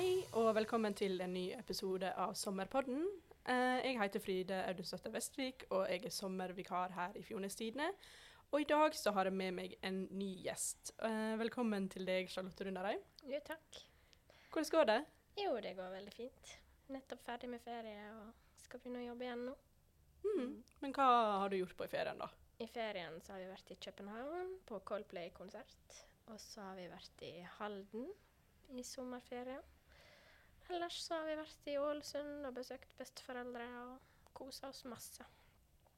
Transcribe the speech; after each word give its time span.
Hei 0.00 0.22
og 0.32 0.54
velkommen 0.56 0.94
til 0.96 1.20
en 1.20 1.34
ny 1.34 1.50
episode 1.52 2.08
av 2.22 2.30
Sommerpodden. 2.38 3.02
Eh, 3.52 3.80
jeg 3.84 3.98
heter 4.00 4.22
Fride 4.24 4.60
Audunstøtte 4.70 5.10
Vestvik, 5.12 5.64
og 5.76 5.82
jeg 5.92 6.06
er 6.08 6.12
sommervikar 6.16 6.94
her 6.94 7.16
i 7.20 7.22
Fjordnestidene. 7.26 7.90
Og 8.48 8.62
i 8.62 8.68
dag 8.70 8.94
så 8.96 9.12
har 9.12 9.28
jeg 9.28 9.36
med 9.36 9.58
meg 9.58 9.74
en 9.84 9.98
ny 10.16 10.30
gjest. 10.46 10.94
Eh, 11.04 11.34
velkommen 11.42 11.90
til 11.92 12.08
deg, 12.08 12.30
Charlotte 12.32 12.64
Rundarheim. 12.64 13.02
Jo, 13.28 13.42
takk. 13.44 13.80
Hvordan 14.54 14.70
går 14.72 14.88
det? 14.88 14.96
Jo, 15.42 15.50
det 15.66 15.74
går 15.76 15.92
veldig 15.92 16.14
fint. 16.14 16.54
Nettopp 16.96 17.20
ferdig 17.26 17.50
med 17.52 17.60
ferie 17.66 18.06
og 18.14 18.62
skal 18.62 18.80
begynne 18.80 19.02
å 19.02 19.08
jobbe 19.10 19.26
igjen 19.26 19.42
nå. 19.50 19.56
Mm. 20.24 20.54
Men 20.80 20.94
hva 20.96 21.10
har 21.42 21.52
du 21.52 21.58
gjort 21.58 21.76
på 21.76 21.90
i 21.90 21.92
ferien, 21.92 22.22
da? 22.24 22.30
I 22.56 22.70
ferien 22.72 23.20
så 23.20 23.34
har 23.34 23.42
vi 23.44 23.50
vært 23.52 23.74
i 23.76 23.76
København 23.84 24.56
på 24.70 24.80
Coldplay-konsert. 24.94 26.00
Og 26.32 26.40
så 26.40 26.70
har 26.70 26.80
vi 26.80 26.88
vært 26.88 27.26
i 27.28 27.34
Halden 27.58 28.08
i 28.80 28.86
sommerferien. 28.94 29.60
Ellers 30.70 31.00
så 31.02 31.18
har 31.18 31.26
vi 31.26 31.36
vært 31.40 31.68
i 31.72 31.76
Ålesund 31.80 32.46
og 32.48 32.54
besøkt 32.56 32.92
besteforeldre 32.98 33.66
og 33.82 34.30
kosa 34.36 34.68
oss 34.70 34.84
masse. 34.88 35.26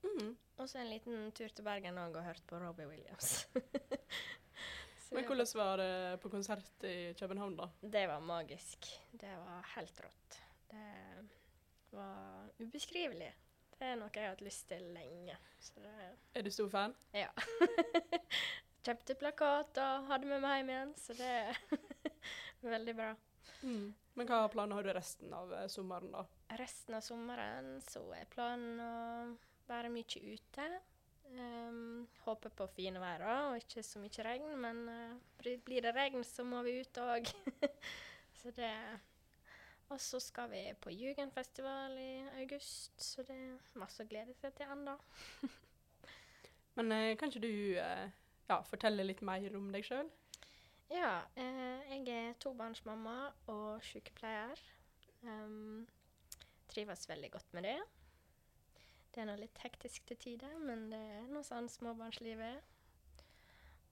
Mm. 0.03 0.33
Og 0.59 0.69
så 0.69 0.81
en 0.81 0.91
liten 0.91 1.29
tur 1.37 1.53
til 1.53 1.67
Bergen 1.67 2.01
òg 2.01 2.17
og 2.19 2.25
hørt 2.27 2.43
på 2.49 2.59
Robbie 2.59 2.89
Williams. 2.91 3.45
Men 5.13 5.27
hvordan 5.29 5.47
var 5.61 5.77
det 5.77 6.21
på 6.23 6.31
konsert 6.33 6.85
i 6.89 7.13
København, 7.19 7.57
da? 7.59 7.67
Det 7.85 8.07
var 8.09 8.21
magisk. 8.25 8.89
Det 9.13 9.33
var 9.37 9.67
helt 9.75 10.01
rått. 10.07 10.39
Det 10.73 10.87
var 11.93 12.49
ubeskrivelig. 12.63 13.29
Det 13.77 13.91
er 13.91 13.99
noe 14.01 14.09
jeg 14.15 14.25
har 14.25 14.33
hatt 14.33 14.45
lyst 14.47 14.65
til 14.71 14.87
lenge. 14.95 15.37
Så 15.61 15.83
det, 15.85 15.93
Er 16.35 16.47
du 16.47 16.51
stor 16.55 16.71
fan? 16.73 16.97
ja. 17.13 17.29
Kjøpte 18.83 19.15
plakat 19.15 19.79
og 19.79 20.09
hadde 20.09 20.27
med 20.27 20.41
meg 20.43 20.57
hjem 20.59 20.71
igjen, 20.73 20.95
så 20.99 21.15
det 21.15 21.29
er 21.29 21.59
veldig 22.75 22.95
bra. 22.99 23.11
Mm. 23.63 23.93
Men 24.19 24.29
hva 24.29 24.43
planer 24.53 24.77
har 24.77 24.85
du 24.85 24.93
resten 24.93 25.33
av 25.35 25.53
eh, 25.57 25.69
sommeren, 25.73 26.11
da? 26.13 26.25
Resten 26.61 26.97
av 26.99 27.05
sommeren 27.05 27.75
så 27.87 28.03
er 28.17 28.27
planen 28.33 28.81
å 28.85 28.91
være 29.71 29.89
mye 29.95 30.21
ute. 30.35 30.67
Um, 31.33 32.03
håper 32.27 32.53
på 32.53 32.67
fine 32.75 33.01
vær 33.01 33.23
og 33.25 33.55
ikke 33.63 33.81
så 33.87 34.03
mye 34.03 34.25
regn, 34.27 34.51
men 34.61 34.83
uh, 34.91 35.15
blir- 35.41 35.63
blir 35.65 35.81
det 35.87 35.95
regn, 35.97 36.21
så 36.29 36.45
må 36.45 36.61
vi 36.67 36.75
ut 36.83 36.99
òg. 37.01 37.31
så 38.43 38.53
det 38.59 38.73
Og 39.93 40.01
så 40.01 40.21
skal 40.21 40.51
vi 40.53 40.61
på 40.81 40.93
Jugendfestival 40.93 41.97
i 42.01 42.11
august, 42.43 42.93
så 43.01 43.25
det 43.29 43.37
er 43.37 43.81
masse 43.81 44.05
å 44.05 44.09
glede 44.09 44.33
seg 44.41 44.53
til 44.57 44.69
ennå. 44.73 44.99
Men 46.77 46.93
uh, 46.93 47.13
kan 47.21 47.33
ikke 47.33 47.43
du 47.45 47.81
uh, 47.81 48.07
ja, 48.49 48.61
fortelle 48.69 49.05
litt 49.09 49.25
mer 49.25 49.57
om 49.57 49.71
deg 49.73 49.85
sjøl? 49.89 50.09
Ja, 50.93 51.23
eh, 51.41 51.89
jeg 51.89 52.09
er 52.13 52.35
tobarnsmamma 52.37 53.31
og 53.49 53.81
sykepleier. 53.87 54.59
Um, 55.25 55.87
trives 56.69 57.07
veldig 57.09 57.31
godt 57.33 57.55
med 57.57 57.65
det. 57.65 57.79
Det 59.15 59.23
er 59.23 59.29
nå 59.31 59.39
litt 59.41 59.57
hektisk 59.65 60.05
til 60.11 60.21
tider, 60.21 60.53
men 60.61 60.91
det 60.93 61.01
er 61.15 61.31
noe 61.33 61.47
sånn 61.49 61.71
småbarnslivet. 61.73 62.61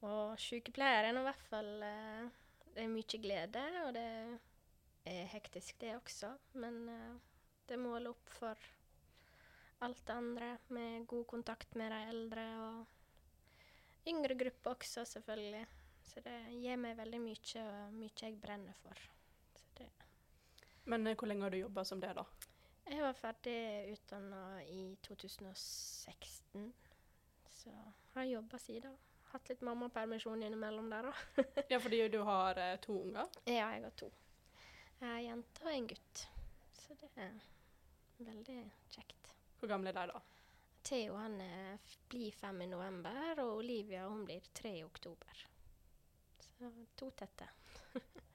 Og 0.05 0.37
sykepleier 0.45 1.09
er 1.09 1.17
nå 1.17 1.25
i 1.25 1.29
hvert 1.31 1.49
fall 1.49 1.73
eh, 1.89 2.29
Det 2.69 2.85
er 2.85 2.93
mye 2.93 3.23
glede, 3.25 3.65
og 3.87 3.97
det 3.97 4.07
er 5.09 5.33
hektisk 5.33 5.81
det 5.81 5.97
også. 5.97 6.35
Men 6.61 6.81
eh, 6.85 7.19
det 7.73 7.81
måler 7.81 8.13
opp 8.13 8.37
for 8.37 8.71
alt 9.89 10.05
det 10.05 10.21
andre, 10.21 10.55
med 10.69 11.09
god 11.09 11.25
kontakt 11.33 11.81
med 11.81 11.97
de 11.97 12.07
eldre 12.13 12.49
og 12.69 14.09
yngre 14.13 14.37
grupper 14.37 14.77
også, 14.77 15.09
selvfølgelig. 15.17 15.65
Så 16.11 16.21
det 16.25 16.37
gir 16.59 16.79
meg 16.81 16.97
veldig 16.99 17.21
mye, 17.23 17.63
og 17.63 17.93
mye 17.95 18.15
jeg 18.19 18.39
brenner 18.43 18.75
for. 18.83 19.03
Så 19.55 19.67
det. 19.79 19.87
Men 20.91 21.07
eh, 21.07 21.15
hvor 21.15 21.31
lenge 21.31 21.47
har 21.47 21.55
du 21.55 21.61
jobba 21.61 21.85
som 21.87 22.01
det, 22.03 22.11
da? 22.19 22.25
Jeg 22.91 23.05
var 23.05 23.15
ferdig 23.15 23.93
utdanna 23.93 24.41
i 24.67 24.97
2016, 25.07 26.73
så 27.61 27.71
har 28.15 28.25
jeg 28.27 28.33
jobba 28.35 28.59
siden. 28.59 28.97
Hatt 29.31 29.47
litt 29.53 29.61
mammapermisjon 29.63 30.43
innimellom 30.43 30.89
der 30.91 31.07
òg. 31.13 31.21
Ja, 31.71 31.79
fordi 31.79 32.01
du 32.11 32.19
har 32.27 32.59
eh, 32.59 32.75
to 32.83 32.97
unger. 33.05 33.31
ja, 33.47 33.69
jeg 33.77 33.85
har 33.87 33.95
to. 34.01 34.11
Ei 35.07 35.21
jente 35.29 35.63
og 35.65 35.71
en 35.71 35.87
gutt. 35.93 36.25
Så 36.77 36.97
det 36.99 37.13
er 37.23 37.39
veldig 38.27 38.59
kjekt. 38.91 39.31
Hvor 39.61 39.71
gamle 39.71 39.93
er 39.95 40.01
de, 40.01 40.17
da? 40.17 40.25
Theo 40.91 41.15
han 41.21 41.39
blir 42.11 42.35
fem 42.35 42.59
i 42.65 42.67
november, 42.67 43.45
og 43.45 43.61
Olivia 43.63 44.09
hun 44.09 44.25
blir 44.27 44.51
tre 44.57 44.75
i 44.81 44.85
oktober. 44.85 45.47
To 46.97 47.11
tette. 47.17 47.49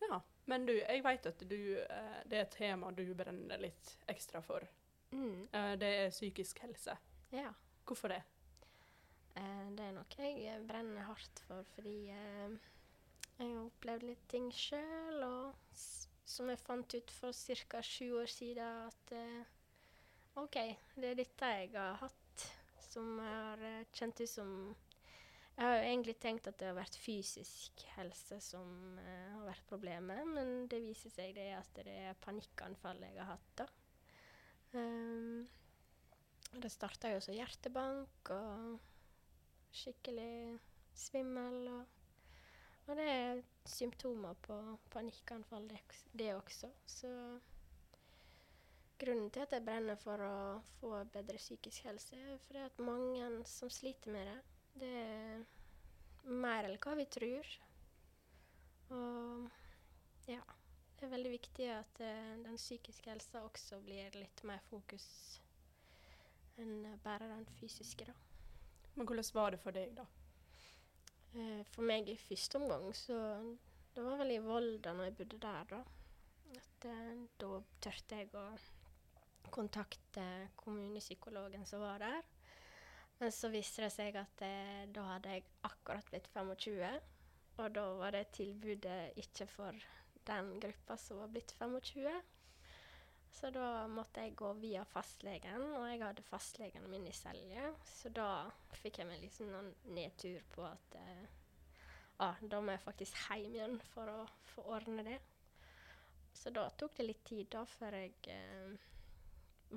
Ja, 0.00 0.20
men 0.44 0.66
du, 0.66 0.72
jeg 0.72 1.02
vet 1.04 1.26
at 1.28 1.42
du, 1.44 1.58
eh, 1.76 2.20
det 2.26 2.38
er 2.38 2.46
et 2.46 2.54
tema 2.56 2.90
du 2.96 3.02
brenner 3.14 3.60
litt 3.60 3.90
ekstra 4.08 4.40
for. 4.42 4.64
Mm. 5.12 5.48
Eh, 5.52 5.72
det 5.80 5.90
er 5.98 6.14
psykisk 6.14 6.62
helse. 6.64 6.96
Ja. 7.34 7.50
Hvorfor 7.84 8.14
det? 8.14 8.22
Eh, 9.36 9.66
det 9.76 9.86
er 9.86 9.94
noe 9.94 10.30
jeg 10.30 10.64
brenner 10.66 11.04
hardt 11.04 11.42
for, 11.46 11.66
fordi 11.74 11.96
jeg 12.08 12.56
har 13.38 13.56
opplevd 13.60 14.08
litt 14.08 14.24
ting 14.32 14.48
sjøl, 14.54 15.20
og 15.26 15.76
som 16.24 16.50
jeg 16.50 16.62
fant 16.64 16.96
ut 16.96 17.14
for 17.20 17.36
ca. 17.36 17.82
sju 17.84 18.14
år 18.22 18.30
siden 18.30 18.88
at 18.88 19.14
OK, 20.40 20.56
det 20.96 21.12
er 21.12 21.18
dette 21.18 21.54
jeg 21.58 21.74
har 21.74 21.98
hatt, 22.00 22.46
som 22.88 23.18
jeg 23.20 23.40
har 23.44 23.90
kjent 23.92 24.22
ut 24.22 24.32
som 24.32 24.54
Jeg 25.60 25.68
har 25.68 25.74
jo 25.76 25.88
egentlig 25.90 26.14
tenkt 26.16 26.46
at 26.48 26.56
det 26.56 26.70
har 26.70 26.76
vært 26.78 26.94
fysisk 26.96 27.82
helse 27.98 28.38
som 28.40 28.68
uh, 28.96 29.32
har 29.34 29.42
vært 29.44 29.66
problemet, 29.68 30.22
men 30.32 30.52
det 30.72 30.78
viser 30.80 31.12
seg 31.12 31.34
det 31.36 31.50
at 31.52 31.80
det 31.84 31.96
er 32.08 32.20
panikkanfall 32.24 33.02
jeg 33.04 33.18
har 33.18 33.34
hatt, 33.34 33.50
da. 33.60 33.66
Um, 34.72 35.44
det 36.64 36.70
starta 36.72 37.10
jo 37.12 37.20
som 37.20 37.36
hjertebank 37.36 38.30
og 38.32 38.78
skikkelig 39.76 40.56
svimmel. 40.96 41.68
Og, 41.74 41.84
og 42.86 42.96
det 42.96 43.08
er 43.10 43.42
symptomer 43.68 44.40
på 44.40 44.56
panikkanfall, 44.94 45.68
det, 45.68 45.82
det 46.16 46.30
også. 46.38 46.70
Så 46.88 47.10
grunnen 48.96 49.28
til 49.28 49.44
at 49.44 49.52
jeg 49.58 49.66
brenner 49.68 50.00
for 50.00 50.24
å 50.24 50.38
få 50.78 50.94
bedre 51.12 51.36
psykisk 51.36 51.84
helse, 51.84 52.16
er 52.16 52.40
fordi 52.46 52.64
at 52.64 52.82
mange 52.88 53.28
som 53.48 53.68
sliter 53.68 54.16
med 54.16 54.32
det, 54.32 54.40
det 54.78 54.90
er 55.00 55.42
mer 56.30 56.64
eller 56.64 56.80
hva 56.82 56.94
vi 56.98 57.06
tror. 57.10 57.50
Og 58.94 59.50
ja, 60.30 60.42
det 60.98 61.06
er 61.06 61.14
veldig 61.14 61.32
viktig 61.32 61.68
at 61.72 62.02
uh, 62.02 62.32
den 62.44 62.58
psykiske 62.58 63.10
helsa 63.10 63.44
også 63.46 63.80
blir 63.84 64.14
litt 64.18 64.42
mer 64.48 64.62
fokus 64.68 65.06
enn 66.60 66.84
bare 67.04 67.28
den 67.30 67.46
fysiske, 67.56 68.04
da. 68.04 68.14
Men 68.96 69.06
hvordan 69.06 69.30
var 69.32 69.54
det 69.54 69.60
for 69.62 69.76
deg, 69.76 69.94
da? 69.96 70.04
Uh, 71.32 71.62
For 71.72 71.86
meg 71.86 72.10
i 72.10 72.18
første 72.18 72.58
omgang 72.58 72.90
så 72.96 73.16
Det 73.94 74.02
var 74.02 74.18
vel 74.18 74.34
i 74.34 74.42
Volda 74.42 74.92
når 74.94 75.08
jeg 75.08 75.16
bodde 75.20 75.38
der, 75.42 75.70
da. 75.70 75.80
At 76.58 76.86
uh, 76.90 77.24
da 77.38 77.50
turte 77.82 78.20
jeg 78.20 78.30
å 78.38 78.44
kontakte 79.50 80.26
kommunepsykologen 80.60 81.66
som 81.66 81.82
var 81.82 82.02
der. 82.02 82.20
Men 83.20 83.32
så 83.36 83.50
viste 83.52 83.84
det 83.84 83.92
seg 83.92 84.16
at 84.16 84.42
eh, 84.46 84.84
da 84.88 85.04
hadde 85.12 85.36
jeg 85.36 85.48
akkurat 85.68 86.06
blitt 86.08 86.28
25. 86.32 87.00
Og 87.60 87.72
da 87.76 87.86
var 88.00 88.14
det 88.16 88.30
tilbudet 88.32 89.18
ikke 89.20 89.46
for 89.50 89.88
den 90.28 90.54
gruppa 90.62 90.96
som 91.00 91.20
var 91.20 91.32
blitt 91.34 91.52
25. 91.58 92.08
Så 93.30 93.50
da 93.54 93.86
måtte 93.88 94.24
jeg 94.24 94.34
gå 94.36 94.48
via 94.58 94.82
fastlegen, 94.88 95.62
og 95.76 95.84
jeg 95.86 96.00
hadde 96.02 96.24
fastlegen 96.26 96.88
min 96.90 97.06
i 97.06 97.12
Selje. 97.14 97.68
Så 97.86 98.10
da 98.14 98.48
fikk 98.80 99.00
jeg 99.00 99.10
meg 99.10 99.20
liksom 99.22 99.52
noen 99.52 99.70
nedtur 99.96 100.40
på 100.54 100.64
at 100.66 100.96
eh, 100.98 101.26
ah, 102.24 102.40
da 102.40 102.60
må 102.60 102.74
jeg 102.74 102.84
faktisk 102.84 103.20
hjem 103.30 103.52
igjen 103.54 103.76
for 103.92 104.10
å 104.10 104.24
få 104.54 104.64
ordne 104.76 105.04
det. 105.06 105.18
Så 106.32 106.52
da 106.54 106.66
tok 106.72 106.96
det 106.96 107.06
litt 107.06 107.24
tid 107.28 107.50
da 107.52 107.66
før 107.68 107.96
jeg 108.00 108.16
eh, 108.32 108.88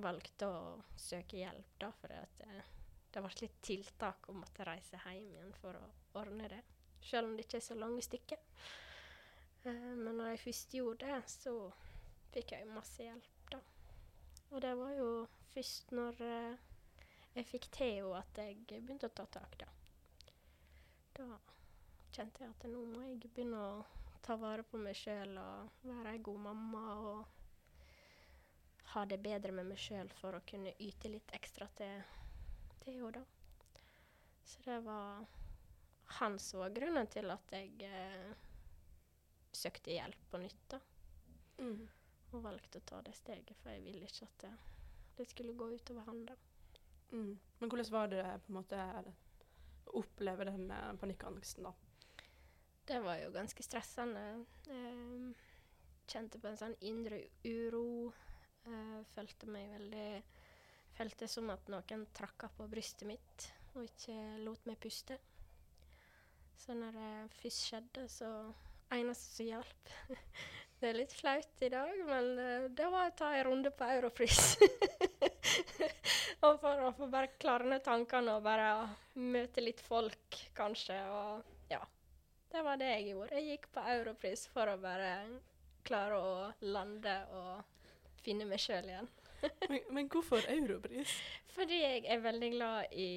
valgte 0.04 0.48
å 0.50 0.64
søke 0.98 1.42
hjelp, 1.44 1.76
da, 1.82 1.92
for 2.00 2.16
at, 2.16 2.44
eh, 2.48 2.83
det 3.14 3.22
ble 3.22 3.34
litt 3.44 3.60
tiltak 3.66 4.30
å 4.30 4.36
måtte 4.38 4.66
reise 4.66 5.00
hjem 5.06 5.28
igjen 5.36 5.54
for 5.60 5.78
å 5.78 5.84
ordne 6.22 6.50
det. 6.50 6.62
Selv 7.04 7.30
om 7.30 7.38
det 7.38 7.46
ikke 7.46 7.60
er 7.60 7.66
så 7.68 7.78
lange 7.78 8.02
stykker. 8.02 8.42
Eh, 9.70 9.90
men 10.00 10.18
når 10.18 10.34
jeg 10.34 10.44
først 10.48 10.76
gjorde 10.80 11.10
det, 11.10 11.20
så 11.30 11.56
fikk 12.34 12.56
jeg 12.56 12.70
masse 12.72 13.06
hjelp, 13.06 13.50
da. 13.52 13.60
Og 14.52 14.62
det 14.66 14.74
var 14.80 14.94
jo 14.98 15.10
først 15.54 15.94
når 15.94 16.24
eh, 16.26 16.64
jeg 17.38 17.50
fikk 17.50 17.70
Theo 17.78 18.14
at 18.18 18.42
jeg 18.42 18.60
begynte 18.70 19.12
å 19.12 19.18
ta 19.18 19.28
tak, 19.38 19.58
da. 19.62 19.70
Da 21.14 21.28
kjente 22.14 22.44
jeg 22.44 22.54
at 22.54 22.66
nå 22.70 22.82
må 22.90 23.06
jeg 23.06 23.20
begynne 23.22 23.60
å 23.62 23.86
ta 24.26 24.36
vare 24.40 24.66
på 24.66 24.80
meg 24.82 24.98
sjøl 24.98 25.38
og 25.42 25.86
være 25.86 26.14
ei 26.16 26.22
god 26.26 26.44
mamma 26.48 26.84
og 27.04 27.24
ha 28.94 29.06
det 29.10 29.18
bedre 29.22 29.54
med 29.58 29.68
meg 29.70 29.82
sjøl 29.82 30.10
for 30.20 30.38
å 30.38 30.44
kunne 30.48 30.76
yte 30.82 31.10
litt 31.12 31.34
ekstra 31.38 31.68
til 31.78 32.04
Theo, 32.84 33.12
da. 33.12 33.24
Så 34.44 34.62
det 34.66 34.80
var 34.86 35.26
han 36.20 36.40
som 36.40 36.60
var 36.60 36.70
grunnen 36.76 37.08
til 37.08 37.32
at 37.32 37.54
jeg 37.56 37.88
eh, 37.88 38.34
søkte 39.56 39.94
hjelp 39.96 40.26
på 40.30 40.42
nytt. 40.42 40.66
da. 40.76 40.80
Mm. 41.58 41.88
Og 42.34 42.44
valgte 42.44 42.82
å 42.82 42.88
ta 42.90 43.02
det 43.06 43.16
steget, 43.16 43.56
for 43.62 43.72
jeg 43.72 43.86
ville 43.86 44.10
ikke 44.10 44.28
at 44.28 44.46
det, 44.46 44.52
det 45.20 45.30
skulle 45.30 45.56
gå 45.58 45.70
utover 45.74 46.06
han. 46.10 46.26
da. 46.28 46.38
Mm. 47.14 47.40
Men 47.60 47.70
hvordan 47.70 47.92
var 47.94 48.12
det 48.12 48.26
på 48.46 48.52
en 48.52 48.60
måte 48.60 48.84
å 48.84 49.98
oppleve 50.02 50.50
den 50.50 50.70
eh, 50.72 50.94
panikkangsten, 51.00 51.70
da? 51.70 51.74
Det 52.84 53.00
var 53.00 53.20
jo 53.22 53.32
ganske 53.32 53.64
stressende. 53.64 54.24
Eh, 54.68 55.50
kjente 56.10 56.42
på 56.42 56.50
en 56.50 56.60
sånn 56.60 56.76
indre 56.84 57.22
uro. 57.48 58.12
Eh, 58.68 59.00
følte 59.14 59.48
meg 59.48 59.72
veldig 59.78 60.08
Følte 60.98 61.28
som 61.32 61.50
at 61.54 61.70
noen 61.74 62.06
trakka 62.14 62.52
på 62.58 62.68
brystet 62.70 63.08
mitt 63.10 63.48
og 63.74 63.88
ikke 63.88 64.16
lot 64.46 64.68
meg 64.70 64.78
puste. 64.82 65.18
Så 66.60 66.76
når 66.78 66.94
det 66.96 67.14
først 67.40 67.66
skjedde, 67.68 68.06
så 68.12 68.30
Eneste 68.94 69.38
som 69.38 69.48
hjalp 69.48 69.94
Det 70.80 70.90
er 70.90 70.98
litt 70.98 71.14
flaut 71.16 71.62
i 71.64 71.70
dag, 71.72 71.92
men 72.10 72.26
eh, 72.44 72.66
det 72.76 72.88
var 72.92 73.08
å 73.08 73.16
ta 73.16 73.30
en 73.38 73.46
runde 73.48 73.72
på 73.72 73.88
Europris. 73.88 74.58
og 76.46 76.58
for 76.60 76.82
å 76.84 76.90
få 76.98 77.08
bare 77.08 77.32
klare 77.40 77.70
ned 77.72 77.86
tankene 77.86 78.36
og 78.36 78.44
bare 78.44 78.90
møte 79.16 79.64
litt 79.64 79.80
folk, 79.80 80.42
kanskje. 80.58 80.98
Og 81.08 81.72
ja. 81.72 81.80
Det 82.52 82.66
var 82.68 82.82
det 82.82 82.92
jeg 82.92 83.14
gjorde. 83.14 83.40
Jeg 83.40 83.48
gikk 83.54 83.70
på 83.78 83.86
Europris 83.96 84.44
for 84.52 84.74
å 84.74 84.76
bare 84.84 85.14
klare 85.88 86.20
å 86.20 86.36
lande 86.68 87.16
og 87.40 88.20
finne 88.26 88.50
meg 88.52 88.60
sjøl 88.60 88.92
igjen. 88.92 89.08
Men, 89.70 89.80
men 89.92 90.08
hvorfor 90.12 90.44
Europris? 90.50 91.12
Fordi 91.56 91.80
jeg 91.82 92.04
er 92.08 92.22
veldig 92.24 92.50
glad 92.54 92.94
i 92.96 93.08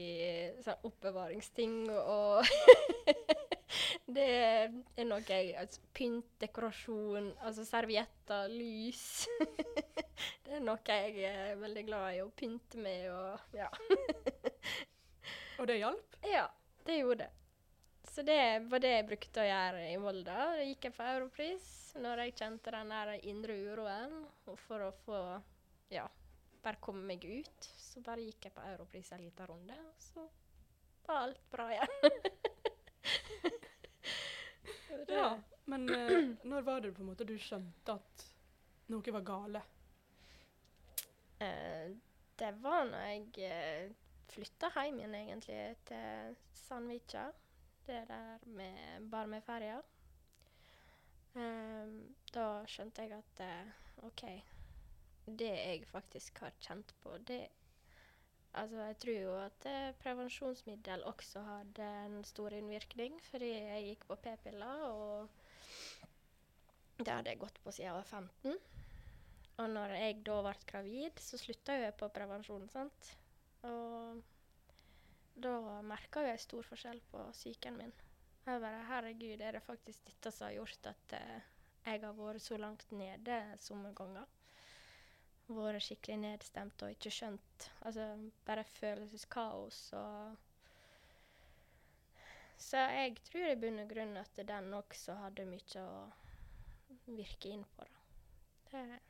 sånn 0.65 0.89
oppbevaringsting 0.89 1.77
og 1.93 2.47
Det 4.17 4.27
er 4.27 5.07
noe 5.07 5.23
jeg 5.27 5.55
altså, 5.59 5.83
Pynt, 5.97 6.29
dekorasjon, 6.41 7.33
altså 7.43 7.65
servietter, 7.67 8.51
lys. 8.53 9.27
det 10.47 10.59
er 10.59 10.63
noe 10.63 10.79
jeg 10.87 11.27
er 11.31 11.57
veldig 11.61 11.87
glad 11.89 12.19
i 12.19 12.23
å 12.23 12.31
pynte 12.37 12.83
med 12.83 13.09
og 13.11 13.57
ja. 13.57 13.71
Og 15.57 15.67
det 15.69 15.81
hjalp? 15.81 16.17
Ja, 16.27 16.47
det 16.87 17.01
gjorde 17.01 17.27
det. 17.27 17.33
Så 18.13 18.23
det 18.25 18.69
var 18.71 18.81
det 18.81 18.93
jeg 18.93 19.09
brukte 19.11 19.43
å 19.43 19.49
gjøre 19.49 19.83
i 19.91 19.97
Volda. 20.01 20.37
Da 20.57 20.65
gikk 20.65 20.87
jeg 20.87 20.95
på 20.97 21.09
Europris 21.17 21.67
når 22.01 22.23
jeg 22.27 22.37
kjente 22.39 22.73
den 22.73 22.93
der 22.95 23.13
indre 23.29 23.57
uroen. 23.67 24.15
For 24.69 24.87
å 24.87 24.93
få 25.05 25.21
ja, 25.93 26.07
bare 26.63 26.83
komme 26.83 27.05
meg 27.07 27.25
ut, 27.25 27.69
så 27.79 28.03
bare 28.05 28.25
gikk 28.27 28.49
jeg 28.49 28.57
på 28.57 28.65
Europris 28.73 29.13
en 29.13 29.25
liten 29.25 29.47
runde, 29.47 29.77
og 29.87 30.03
så 30.03 30.27
var 31.07 31.23
alt 31.29 31.51
bra 31.51 31.71
igjen. 31.75 31.97
Ja. 35.09 35.39
Men 35.65 35.89
eh, 35.91 36.31
når 36.43 36.63
var 36.63 36.81
det 36.81 36.93
på 36.93 37.03
en 37.03 37.11
måte 37.11 37.25
du 37.27 37.37
skjønte 37.39 37.95
at 37.95 38.25
noe 38.93 39.15
var 39.15 39.25
gale? 39.27 39.63
Eh, 41.43 41.95
det 42.39 42.51
var 42.63 42.87
når 42.89 43.07
jeg 43.11 43.49
eh, 43.51 43.95
flytta 44.33 44.71
hjem 44.75 45.01
igjen, 45.01 45.15
egentlig, 45.21 45.61
til 45.89 46.37
Sandvika. 46.67 47.29
Det 47.87 48.03
der 48.09 48.47
med 48.59 49.07
Barmøyferja. 49.11 49.79
Eh, 51.37 51.97
da 52.35 52.47
skjønte 52.71 53.07
jeg 53.07 53.19
at 53.19 53.43
eh, 53.47 53.75
OK, 54.07 54.25
det 55.27 55.53
jeg 55.53 55.87
faktisk 55.91 56.39
har 56.45 56.55
kjent 56.63 56.95
på, 57.03 57.19
det 57.29 57.45
Altså, 58.57 58.77
jeg 58.81 58.97
tror 59.03 59.17
jo 59.21 59.33
at 59.37 59.65
eh, 59.69 59.95
prevensjonsmiddel 60.01 61.03
også 61.05 61.43
hadde 61.45 61.89
en 62.07 62.23
stor 62.25 62.55
innvirkning, 62.57 63.19
fordi 63.29 63.51
jeg 63.53 63.83
gikk 63.91 64.07
på 64.09 64.17
p-piller, 64.25 64.85
og 64.87 65.29
det 67.03 67.11
hadde 67.11 67.35
jeg 67.35 67.43
gått 67.43 67.61
på 67.61 67.75
siden 67.75 67.91
jeg 67.91 67.99
var 67.99 68.09
15. 68.09 68.57
Og 69.61 69.69
når 69.75 69.93
jeg 70.01 70.17
da 70.25 70.39
ble 70.47 70.55
gravid, 70.73 71.21
så 71.21 71.41
slutta 71.41 71.77
jeg 71.77 71.99
på 72.01 72.09
prevensjon, 72.17 72.65
sant. 72.73 73.13
Og 73.69 74.23
da 75.37 75.53
merka 75.85 76.25
jeg 76.25 76.41
stor 76.47 76.65
forskjell 76.65 77.03
på 77.13 77.27
psyken 77.37 77.77
min. 77.77 77.93
Jeg 78.47 78.63
bare 78.63 78.89
Herregud, 78.89 79.41
er 79.45 79.59
det 79.59 79.65
faktisk 79.67 80.09
dette 80.09 80.33
som 80.33 80.49
har 80.49 80.57
gjort 80.57 80.93
at 80.95 81.17
eh, 81.19 81.53
jeg 81.87 82.03
har 82.07 82.17
vært 82.17 82.45
så 82.45 82.57
langt 82.61 82.89
nede 82.95 83.41
somme 83.61 83.93
ganger? 83.97 84.25
Vært 85.57 85.87
skikkelig 85.87 86.17
nedstemt 86.21 86.83
og 86.85 86.93
ikke 86.93 87.13
skjønt. 87.15 87.69
Altså 87.89 88.11
bare 88.45 88.65
følelseskaos 88.77 89.79
og 89.97 90.37
Så 92.61 92.83
jeg 92.93 93.17
tror 93.29 93.49
i 93.51 93.59
bunn 93.61 93.83
og 93.83 93.89
grunn 93.91 94.17
at 94.21 94.39
den 94.49 94.75
også 94.77 95.17
hadde 95.23 95.49
mye 95.49 95.83
å 95.83 95.97
virke 97.07 97.53
inn 97.53 97.65
på, 97.77 97.85
da. 97.85 98.05
Det 98.71 99.01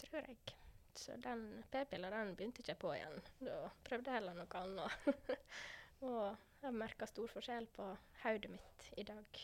tror 0.00 0.30
jeg. 0.30 0.56
Så 0.96 1.16
den 1.20 1.42
p-pilla 1.70 2.10
den 2.10 2.32
begynte 2.36 2.62
ikke 2.62 2.72
jeg 2.72 2.80
på 2.80 2.92
igjen. 2.96 3.18
Da 3.40 3.58
prøvde 3.84 4.10
jeg 4.10 4.18
heller 4.20 4.38
noe 4.38 4.62
annet. 4.62 5.36
og 6.08 6.62
jeg 6.62 6.78
merka 6.80 7.08
stor 7.08 7.28
forskjell 7.30 7.68
på 7.76 7.90
hodet 8.22 8.52
mitt 8.52 8.88
i 8.96 9.04
dag. 9.04 9.42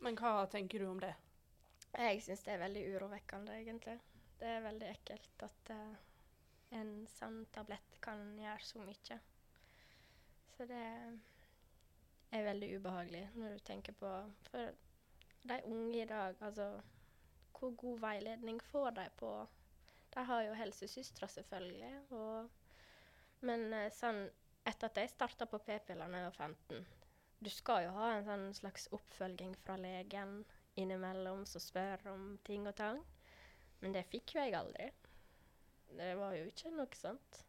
Men 0.00 0.16
hva 0.20 0.46
tenker 0.50 0.80
du 0.80 0.86
om 0.88 1.02
det? 1.02 1.12
Jeg 1.90 2.22
syns 2.22 2.46
det 2.46 2.54
er 2.54 2.62
veldig 2.62 2.86
urovekkende, 2.94 3.58
egentlig. 3.58 3.98
Det 4.40 4.48
er 4.48 4.64
veldig 4.64 4.86
ekkelt 4.88 5.42
at 5.44 5.72
uh, 5.74 5.96
en 6.80 6.92
sånn 7.12 7.42
tablett 7.52 7.98
kan 8.04 8.22
gjøre 8.40 8.64
så 8.64 8.80
mye. 8.84 9.18
Så 10.56 10.66
det 10.70 10.84
er 12.30 12.46
veldig 12.46 12.70
ubehagelig 12.78 13.24
når 13.34 13.56
du 13.56 13.62
tenker 13.66 13.96
på 14.00 14.10
For 14.50 14.72
de 15.50 15.56
unge 15.66 16.02
i 16.02 16.08
dag, 16.08 16.36
altså 16.40 16.66
Hvor 17.58 17.70
god 17.82 18.00
veiledning 18.00 18.60
får 18.70 18.90
de 18.98 19.06
på 19.16 19.30
De 20.14 20.24
har 20.24 20.42
jo 20.42 20.58
helsesøstre, 20.58 21.28
selvfølgelig, 21.28 21.94
og 22.10 22.48
Men 23.40 23.72
eh, 23.72 23.92
sånn 23.94 24.26
etter 24.68 24.90
at 24.90 25.00
jeg 25.00 25.12
starta 25.14 25.46
på 25.48 25.62
p-piller 25.64 26.12
da 26.12 26.20
jeg 26.20 26.28
var 26.28 26.36
15 26.48 26.84
Du 27.40 27.50
skal 27.50 27.86
jo 27.86 27.94
ha 27.96 28.10
en 28.14 28.26
sånn 28.28 28.48
slags 28.54 28.88
oppfølging 28.92 29.56
fra 29.64 29.78
legen 29.80 30.42
innimellom 30.76 31.46
som 31.48 31.62
spør 31.64 32.04
om 32.12 32.26
ting 32.44 32.68
og 32.68 32.76
tang. 32.76 33.00
Men 33.80 33.94
det 33.96 34.06
fikk 34.10 34.34
jo 34.36 34.42
jeg 34.44 34.56
aldri. 34.58 34.90
Det 35.90 36.10
var 36.18 36.34
jo 36.36 36.48
ikke 36.48 36.72
noe 36.74 36.98
sånt. 36.98 37.44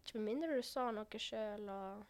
Ikke 0.00 0.18
med 0.18 0.26
mindre 0.32 0.56
du 0.58 0.64
sa 0.66 0.88
noe 0.94 1.20
sjøl, 1.22 1.68
og 1.70 2.06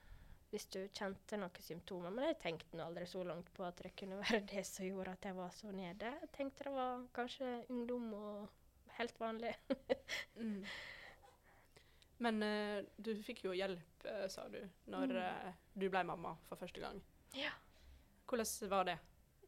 hvis 0.51 0.67
du 0.75 0.81
kjente 0.97 1.39
noen 1.39 1.65
symptomer. 1.65 2.15
Men 2.15 2.31
jeg 2.31 2.41
tenkte 2.43 2.79
nå 2.79 2.87
aldri 2.87 3.07
så 3.09 3.23
langt 3.27 3.51
på 3.55 3.65
at 3.67 3.83
det 3.85 3.93
kunne 3.99 4.21
være 4.23 4.43
det 4.53 4.65
som 4.69 4.87
gjorde 4.87 5.15
at 5.17 5.29
jeg 5.31 5.39
var 5.39 5.53
så 5.55 5.75
nede. 5.75 6.15
Jeg 6.25 6.33
tenkte 6.37 6.67
det 6.67 6.75
var 6.75 7.05
kanskje 7.17 7.53
ungdom 7.69 8.09
og 8.21 8.49
helt 8.99 9.21
vanlig. 9.21 9.55
Mm. 10.41 10.65
Men 12.25 12.43
uh, 12.43 12.85
du 12.97 13.11
fikk 13.25 13.43
jo 13.45 13.53
hjelp, 13.57 14.05
uh, 14.05 14.25
sa 14.33 14.47
du, 14.53 14.59
når 14.93 15.13
eh, 15.21 15.51
du 15.73 15.87
ble 15.93 16.03
mamma 16.09 16.33
for 16.49 16.61
første 16.61 16.81
gang. 16.81 16.99
Ja. 17.37 17.53
Hvordan 18.29 18.71
var 18.73 18.89
det? 18.89 18.97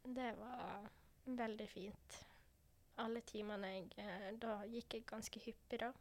Det 0.05 0.31
var 0.39 0.87
veldig 1.25 1.69
fint. 1.69 2.19
Alle 3.01 3.23
timene 3.25 3.71
jeg 3.73 3.87
eh, 4.03 4.27
Da 4.41 4.59
gikk 4.69 4.99
jeg 4.99 5.07
ganske 5.09 5.41
hyppig, 5.41 5.81
da. 5.81 5.93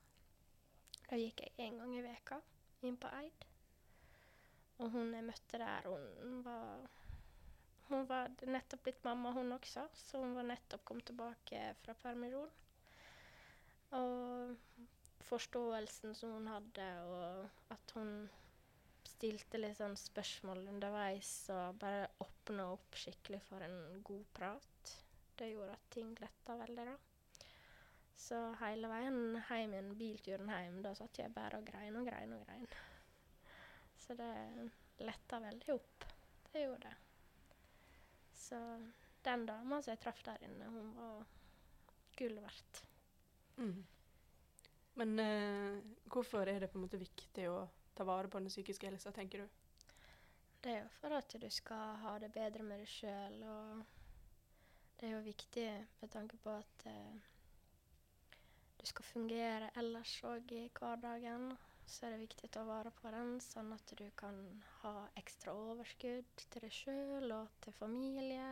Da 1.08 1.20
gikk 1.20 1.44
jeg 1.46 1.56
én 1.68 1.80
gang 1.80 1.94
i 1.96 2.04
veka 2.04 2.42
inn 2.88 2.98
på 3.00 3.12
Eid. 3.20 3.46
Og 4.82 4.90
hun 4.96 5.14
jeg 5.14 5.28
møtte 5.28 5.62
der, 5.62 5.88
hun 5.88 6.42
var 6.46 6.90
Hun 7.92 8.06
var 8.08 8.30
nettopp 8.48 8.86
blitt 8.86 9.04
mamma, 9.04 9.34
hun 9.36 9.52
også, 9.52 9.84
så 10.00 10.22
hun 10.22 10.36
var 10.38 10.46
nettopp 10.48 10.86
kommet 10.88 11.10
tilbake 11.10 11.64
fra 11.82 11.96
permisjon. 12.00 12.54
Og 13.98 14.56
forståelsen 15.28 16.16
som 16.16 16.38
hun 16.38 16.48
hadde, 16.48 16.88
og 17.04 17.74
at 17.76 17.94
hun 17.98 18.14
stilte 19.08 19.60
litt 19.60 19.76
sånn 19.82 19.98
spørsmål 20.00 20.64
underveis 20.72 21.34
og 21.54 21.76
bare 21.84 22.08
åpna 22.24 22.72
opp 22.78 22.96
skikkelig 22.98 23.42
for 23.50 23.66
en 23.66 24.00
god 24.08 24.24
prat. 24.38 24.71
Det 25.38 25.50
gjorde 25.50 25.76
at 25.78 25.90
ting 25.94 26.14
letta 26.20 26.58
veldig, 26.60 26.86
da. 26.92 26.98
Så 28.22 28.40
hele 28.62 28.90
veien 28.92 29.20
hjem 29.50 29.74
igjen, 29.74 29.94
bilturen 29.98 30.52
hjem, 30.54 30.82
da 30.86 30.94
satt 30.98 31.20
jeg 31.20 31.34
bare 31.34 31.58
og 31.62 31.66
grein 31.66 31.96
og 31.98 32.06
grein 32.06 32.36
og 32.36 32.44
grein. 32.46 32.68
Så 33.98 34.14
det 34.20 34.30
letta 35.02 35.40
veldig 35.42 35.74
opp. 35.74 36.06
Det 36.52 36.66
gjorde 36.66 36.90
det. 36.90 36.96
Så 38.38 38.60
den 39.26 39.46
dama 39.46 39.82
som 39.82 39.94
jeg 39.94 40.02
traff 40.04 40.22
der 40.26 40.44
inne, 40.46 40.70
hun 40.70 40.94
var 40.98 41.26
gull 42.20 42.38
verdt. 42.44 42.84
Mm. 43.58 43.82
Men 45.00 45.20
eh, 45.20 45.80
hvorfor 46.12 46.50
er 46.50 46.60
det 46.60 46.70
på 46.72 46.78
en 46.78 46.86
måte 46.86 47.00
viktig 47.02 47.48
å 47.50 47.64
ta 47.96 48.06
vare 48.08 48.30
på 48.30 48.42
den 48.42 48.52
psykiske 48.52 48.90
helsa, 48.90 49.14
tenker 49.16 49.46
du? 49.46 49.58
Det 50.62 50.76
er 50.76 50.84
jo 50.84 50.92
for 51.00 51.16
at 51.18 51.34
du 51.42 51.48
skal 51.50 51.96
ha 52.04 52.18
det 52.22 52.30
bedre 52.36 52.66
med 52.66 52.84
deg 52.84 52.90
sjøl, 52.90 53.40
og 53.50 54.01
det 55.02 55.08
er 55.10 55.16
jo 55.16 55.22
viktig 55.26 55.66
med 56.00 56.12
tanke 56.14 56.38
på 56.44 56.52
at 56.54 56.84
eh, 56.86 57.22
du 58.78 58.84
skal 58.86 59.06
fungere 59.08 59.70
ellers 59.82 60.12
òg 60.30 60.52
i 60.54 60.68
hverdagen. 60.78 61.48
Så 61.90 62.06
er 62.06 62.14
det 62.14 62.20
viktig 62.22 62.46
å 62.48 62.52
ta 62.54 62.62
vare 62.68 62.92
på 63.00 63.10
den, 63.10 63.32
sånn 63.42 63.74
at 63.74 63.94
du 63.98 64.04
kan 64.20 64.38
ha 64.84 64.94
ekstra 65.18 65.56
overskudd 65.58 66.46
til 66.54 66.64
deg 66.68 66.76
sjøl 66.78 67.34
og 67.40 67.50
til 67.66 67.74
familie. 67.80 68.52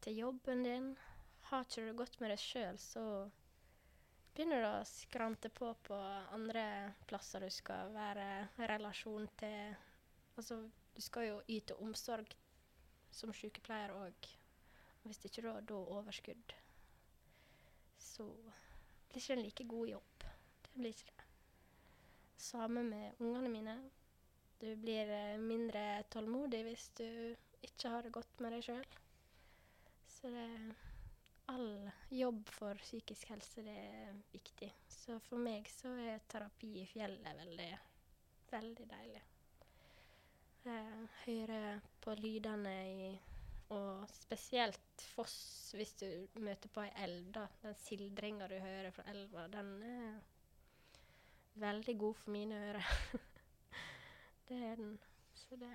til 0.00 0.16
jobben 0.16 0.62
din. 0.64 0.86
Har 1.50 1.66
ikke 1.66 1.82
du 1.82 1.86
det 1.90 1.96
godt 1.98 2.20
med 2.22 2.30
deg 2.32 2.40
sjøl, 2.40 2.78
så 2.78 3.02
begynner 4.32 4.62
du 4.62 4.68
å 4.70 4.86
skrante 4.88 5.50
på 5.50 5.74
på 5.90 5.98
andre 6.38 6.64
plasser 7.10 7.42
du 7.44 7.50
skal 7.50 7.90
være 7.92 8.48
relasjon 8.70 9.26
til 9.42 9.74
Altså, 10.38 10.62
du 10.96 11.02
skal 11.04 11.26
jo 11.26 11.40
yte 11.50 11.74
omsorg 11.84 12.30
som 13.12 13.34
sykepleier 13.34 13.92
òg. 13.92 14.30
Hvis 15.02 15.24
ikke 15.24 15.42
du 15.42 15.48
har 15.48 15.64
da 15.66 15.78
overskudd, 15.98 16.54
så 17.98 18.26
blir 19.08 19.22
ikke 19.22 19.36
en 19.38 19.44
like 19.44 19.66
god 19.68 19.88
jobb. 19.88 20.26
Det 20.66 20.74
blir 20.74 20.94
ikke 20.94 21.16
det. 21.16 21.26
Samme 22.40 22.82
med 22.84 23.20
ungene 23.20 23.48
mine. 23.52 23.76
Du 24.60 24.68
blir 24.76 25.08
eh, 25.12 25.38
mindre 25.40 26.02
tålmodig 26.12 26.62
hvis 26.66 26.90
du 26.98 27.06
ikke 27.64 27.88
har 27.88 28.04
det 28.04 28.12
godt 28.12 28.40
med 28.40 28.56
deg 28.56 28.64
sjøl. 28.64 28.86
Så 30.08 30.28
det 30.32 30.46
all 31.50 31.90
jobb 32.08 32.48
for 32.48 32.78
psykisk 32.84 33.32
helse, 33.32 33.62
det 33.66 33.74
er 33.74 34.14
viktig. 34.32 34.70
Så 34.88 35.18
for 35.24 35.40
meg 35.42 35.68
så 35.72 35.92
er 35.98 36.22
terapi 36.30 36.70
i 36.82 36.86
fjellet 36.86 37.40
veldig, 37.40 37.70
veldig 38.52 38.86
deilig. 38.92 39.22
Jeg 40.64 41.08
hører 41.24 41.80
på 42.04 42.14
lydene 42.20 42.74
i 42.86 43.10
Og 43.70 44.08
spesielt 44.10 45.04
foss, 45.14 45.70
hvis 45.78 45.92
du 46.00 46.06
møter 46.42 46.72
på 46.74 46.82
ei 46.82 46.90
elv, 47.04 47.28
da. 47.34 47.46
Den 47.62 47.76
sildringa 47.78 48.48
du 48.50 48.56
hører 48.58 48.90
fra 48.94 49.04
elva, 49.12 49.46
den 49.52 49.70
er 49.86 50.18
veldig 51.60 51.98
god 51.98 52.14
for 52.14 52.34
mine 52.34 52.58
ører. 52.70 52.90
det 54.48 54.58
er 54.72 54.76
den. 54.80 54.98
Så 55.34 55.56
det 55.56 55.70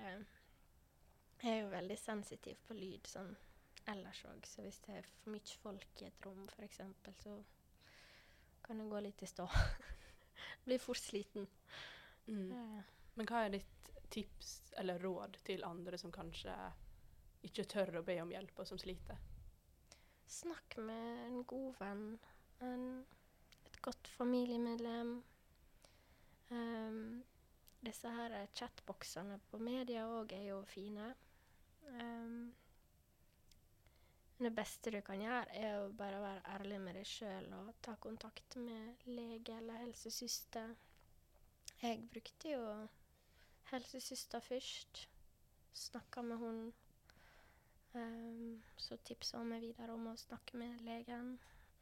Jeg 1.42 1.52
er 1.52 1.60
jo 1.60 1.72
veldig 1.72 1.98
sensitiv 1.98 2.60
på 2.68 2.74
lyd 2.76 3.08
sånn 3.08 3.34
ellers 3.92 4.22
òg, 4.26 4.46
så 4.48 4.64
hvis 4.64 4.80
det 4.86 4.96
er 4.98 5.08
for 5.08 5.34
mye 5.34 5.58
folk 5.62 6.00
i 6.02 6.08
et 6.08 6.24
rom 6.26 6.46
f.eks., 6.50 6.80
så 7.22 7.36
kan 8.66 8.80
det 8.80 8.88
gå 8.90 9.00
litt 9.04 9.22
i 9.22 9.28
stå. 9.30 9.46
Blir 10.66 10.82
fort 10.82 11.00
sliten. 11.00 11.46
Mm. 12.26 12.82
Men 13.14 13.28
hva 13.28 13.44
er 13.44 13.54
ditt 13.54 13.92
tips 14.10 14.72
eller 14.80 15.00
råd 15.02 15.38
til 15.46 15.64
andre 15.66 15.98
som 16.00 16.12
kanskje 16.14 16.54
ikke 17.48 17.66
tør 17.70 18.00
å 18.00 18.04
be 18.06 18.18
om 18.22 18.32
hjelp, 18.34 18.58
og 18.58 18.68
som 18.68 18.80
sliter? 18.80 19.20
Snakk 20.26 20.76
med 20.82 21.22
en 21.28 21.44
god 21.48 21.78
venn, 21.78 22.04
en, 22.66 22.84
et 23.68 23.80
godt 23.84 24.10
familiemedlem. 24.16 25.16
Um, 26.50 27.24
disse 27.86 28.10
her 28.10 28.34
chatboksene 28.54 29.38
på 29.50 29.58
media 29.62 30.06
òg 30.18 30.34
er 30.34 30.48
jo 30.50 30.60
fine. 30.70 31.12
Um, 31.86 32.54
det 34.38 34.50
beste 34.52 34.92
du 34.92 34.98
kan 35.00 35.22
gjøre, 35.22 35.46
er 35.56 35.78
å 35.80 35.92
bare 35.96 36.18
være 36.20 36.56
ærlig 36.58 36.78
med 36.82 36.98
deg 36.98 37.08
sjøl 37.08 37.46
og 37.56 37.70
ta 37.80 37.94
kontakt 38.02 38.58
med 38.60 39.06
lege 39.08 39.54
eller 39.56 39.80
helsesøster. 39.80 40.74
Jeg 41.80 42.02
brukte 42.12 42.52
jo 42.52 42.64
helsesøster 43.70 44.44
først. 44.44 45.06
Snakka 45.76 46.22
med 46.22 46.36
hun. 46.42 46.60
Ehm, 47.96 48.62
så 48.76 48.96
tipsa 49.08 49.40
meg 49.44 49.62
videre 49.64 49.94
om 49.96 50.10
å 50.10 50.16
snakke 50.20 50.58
med 50.60 50.82
legen. 50.84 51.36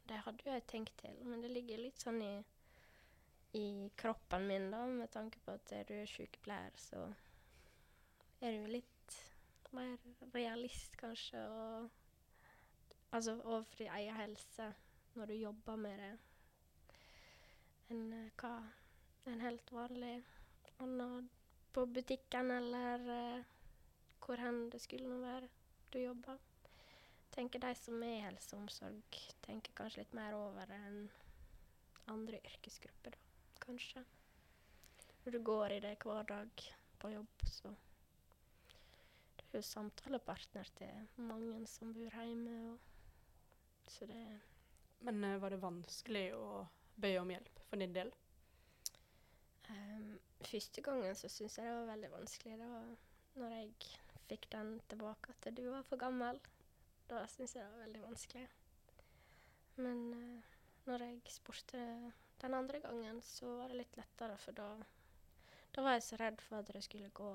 Det 0.07 0.21
hadde 0.23 0.47
jeg 0.47 0.67
tenkt 0.69 0.95
til, 1.01 1.17
men 1.25 1.41
det 1.43 1.51
ligger 1.51 1.81
litt 1.81 2.01
sånn 2.01 2.21
i, 2.21 2.33
i 3.57 3.65
kroppen 3.99 4.45
min, 4.47 4.69
da, 4.71 4.85
med 4.87 5.11
tanke 5.11 5.41
på 5.45 5.55
at 5.57 5.73
er 5.75 5.87
du 5.89 5.95
sykepleier, 6.09 6.75
så 6.77 7.07
er 8.39 8.55
du 8.55 8.69
litt 8.69 9.19
mer 9.75 9.97
realist, 10.35 10.95
kanskje, 11.01 11.41
og 11.51 11.93
Altså 13.15 13.41
overfor 13.43 13.77
din 13.79 13.91
egen 13.95 14.15
helse 14.15 14.65
når 15.15 15.25
du 15.25 15.33
jobber 15.33 15.75
med 15.79 15.99
det, 16.01 16.09
enn 17.93 18.01
eh, 18.11 18.31
hva 18.41 18.57
en 19.31 19.43
helt 19.45 19.71
vanlig 19.71 20.17
annen 20.83 21.29
på 21.71 21.85
butikken 21.95 22.51
eller 22.51 23.05
uh, 23.07 23.45
hvor 24.25 24.41
hen 24.43 24.65
det 24.73 24.81
skulle 24.83 25.07
nå 25.07 25.21
være 25.21 25.47
du 25.91 25.99
jobber. 25.99 26.39
Tenker 27.35 27.59
de 27.59 27.71
som 27.75 28.03
er 28.03 28.17
i 28.17 28.23
helse 28.23 28.55
og 28.55 28.63
omsorg, 28.63 29.19
tenker 29.43 29.75
kanskje 29.75 30.03
litt 30.03 30.13
mer 30.15 30.35
over 30.37 30.69
enn 30.71 31.01
andre 32.11 32.39
yrkesgrupper, 32.47 33.15
da, 33.15 33.57
kanskje. 33.65 34.05
Når 35.25 35.35
du 35.35 35.39
går 35.43 35.75
i 35.75 35.81
det 35.83 35.95
hver 36.03 36.27
dag 36.29 36.65
på 37.01 37.11
jobb, 37.15 37.45
så 37.49 37.73
Du 39.35 39.57
er 39.57 39.61
jo 39.61 39.67
samtalepartner 39.67 40.69
til 40.75 41.21
mange 41.21 41.67
som 41.67 41.93
bor 41.93 42.11
hjemme, 42.11 42.73
og 42.73 43.91
så 43.91 44.05
det 44.05 44.41
Men 44.99 45.23
uh, 45.23 45.41
var 45.41 45.49
det 45.49 45.61
vanskelig 45.61 46.33
å 46.35 46.65
be 46.95 47.17
om 47.19 47.29
hjelp 47.29 47.59
for 47.69 47.79
din 47.79 47.93
del? 47.93 48.11
Ehm, 49.69 50.19
første 50.41 50.81
gangen 50.81 51.15
så 51.15 51.29
syntes 51.29 51.57
jeg 51.57 51.67
det 51.67 51.75
var 51.75 51.91
veldig 51.91 52.11
vanskelig. 52.11 52.57
Det 52.59 52.69
var 52.69 52.95
når 53.35 53.55
jeg 53.55 53.71
fikk 54.29 54.49
den 54.53 54.77
tilbake 54.89 55.33
at 55.33 55.49
du 55.57 55.63
var 55.69 55.85
for 55.87 56.01
gammel. 56.01 56.39
Da 57.09 57.25
syntes 57.29 57.55
jeg 57.55 57.63
det 57.63 57.71
var 57.71 57.85
veldig 57.85 58.03
vanskelig. 58.05 58.45
Men 59.75 60.01
uh, 60.13 60.53
når 60.85 61.05
jeg 61.05 61.35
spurte 61.35 61.81
den 62.41 62.53
andre 62.53 62.79
gangen, 62.79 63.21
så 63.21 63.49
var 63.59 63.71
det 63.71 63.81
litt 63.81 63.97
lettere, 63.99 64.37
for 64.37 64.57
da, 64.57 64.69
da 65.75 65.85
var 65.85 65.97
jeg 65.97 66.07
så 66.07 66.19
redd 66.21 66.41
for 66.41 66.59
at 66.59 66.71
det 66.73 66.83
skulle 66.85 67.13
gå 67.13 67.31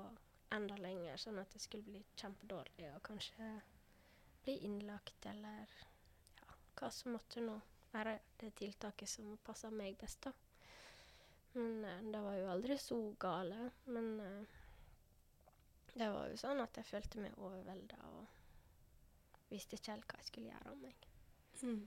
enda 0.51 0.77
lenger, 0.81 1.19
sånn 1.21 1.39
at 1.39 1.53
jeg 1.55 1.63
skulle 1.65 1.87
bli 1.87 2.01
kjempedårlig 2.19 2.89
og 2.91 3.03
kanskje 3.07 3.49
bli 4.43 4.57
innlagt 4.67 5.25
eller 5.29 5.69
ja, 6.41 6.55
hva 6.79 6.89
som 6.91 7.15
måtte 7.15 7.43
nå 7.45 7.55
være 7.91 8.17
det 8.41 8.53
tiltaket 8.59 9.09
som 9.09 9.37
passa 9.45 9.69
meg 9.71 9.97
best, 10.01 10.25
da. 10.25 10.33
Men 11.53 11.85
uh, 11.85 12.11
det 12.11 12.23
var 12.23 12.39
jo 12.39 12.51
aldri 12.51 12.77
så 12.79 12.99
gale. 13.19 13.69
Men 13.91 14.13
eh, 14.23 14.59
det 15.93 16.07
var 16.11 16.29
jo 16.31 16.37
sånn 16.39 16.61
at 16.63 16.77
jeg 16.79 16.87
følte 16.87 17.23
meg 17.23 17.39
overvelda 17.39 17.97
og 18.11 19.49
visste 19.51 19.75
ikke 19.75 19.95
helt 19.95 20.07
hva 20.07 20.21
jeg 20.21 20.29
skulle 20.29 20.53
gjøre 20.53 20.71
om 20.71 20.85
meg. 20.85 21.07
Mm. 21.61 21.81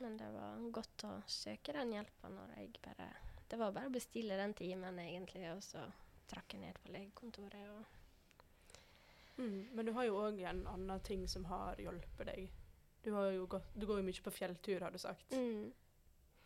Men 0.00 0.16
det 0.18 0.30
var 0.34 0.66
godt 0.74 1.06
å 1.06 1.12
søke 1.30 1.74
den 1.76 1.94
hjelpa 1.94 2.30
når 2.32 2.54
jeg 2.56 2.80
bare 2.84 3.08
Det 3.50 3.58
var 3.58 3.72
bare 3.74 3.90
å 3.90 3.92
bestille 3.92 4.36
den 4.38 4.52
timen, 4.54 4.98
egentlig, 5.02 5.48
og 5.50 5.62
så 5.64 5.82
trakk 6.30 6.54
jeg 6.54 6.62
ned 6.62 6.76
på 6.84 6.92
legekontoret 6.94 7.72
og 7.74 7.96
Mm. 9.40 9.68
Men 9.72 9.86
du 9.86 9.92
har 9.96 10.04
jo 10.04 10.18
òg 10.20 10.42
en 10.44 10.66
annen 10.68 11.00
ting 11.00 11.22
som 11.28 11.46
har 11.48 11.78
hjulpet 11.80 12.28
deg. 12.28 12.50
Du, 13.00 13.12
gått, 13.48 13.70
du 13.72 13.86
går 13.88 14.02
jo 14.02 14.04
mye 14.04 14.24
på 14.24 14.32
fjelltur, 14.36 14.82
har 14.84 14.92
du 14.92 14.98
sagt. 15.00 15.32
mm. 15.32 15.70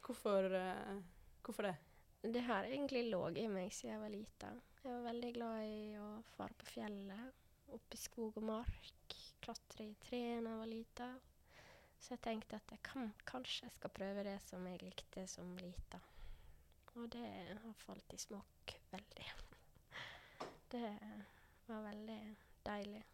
Hvorfor, 0.05 0.47
uh, 0.53 1.00
hvorfor 1.43 1.67
det? 1.67 1.75
Det 2.26 2.40
har 2.40 2.64
egentlig 2.64 3.02
ligget 3.04 3.43
i 3.43 3.49
meg 3.52 3.73
siden 3.76 3.90
jeg 3.90 4.00
var 4.00 4.12
lita. 4.12 4.49
Jeg 4.81 4.93
var 4.95 5.02
veldig 5.11 5.33
glad 5.37 5.64
i 5.69 5.83
å 6.00 6.07
fare 6.31 6.57
på 6.57 6.69
fjellet, 6.71 7.43
opp 7.76 7.93
i 7.97 8.00
skog 8.00 8.38
og 8.40 8.47
mark, 8.49 9.16
klatre 9.45 9.85
i 9.85 9.93
tre 10.00 10.21
jeg 10.23 10.45
var 10.47 10.71
lita. 10.71 11.11
Så 12.00 12.14
jeg 12.14 12.23
tenkte 12.25 12.57
at 12.57 12.73
jeg 12.73 12.81
kan, 12.88 13.12
kanskje 13.28 13.69
jeg 13.69 13.76
skal 13.76 13.93
prøve 14.00 14.25
det 14.25 14.38
som 14.47 14.64
jeg 14.71 14.81
likte 14.81 15.26
som 15.28 15.52
lita. 15.61 16.00
Og 16.95 17.12
det 17.12 17.28
har 17.61 17.76
falt 17.85 18.16
i 18.16 18.23
smak 18.25 18.76
veldig. 18.95 19.31
Det 20.73 20.97
var 21.69 21.85
veldig 21.90 22.21
deilig. 22.64 23.04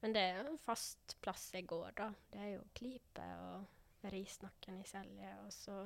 Men 0.00 0.16
det 0.16 0.24
er 0.24 0.36
jo 0.40 0.50
en 0.54 0.60
fast 0.64 1.18
plass 1.20 1.50
jeg 1.52 1.68
går, 1.68 1.92
da. 2.00 2.08
Det 2.32 2.40
er 2.40 2.54
jo 2.54 2.68
Klipe 2.72 3.28
og 3.44 4.08
Risnakken 4.16 4.80
i 4.80 4.88
Selje. 4.88 5.36
Og 5.44 5.52
så 5.52 5.82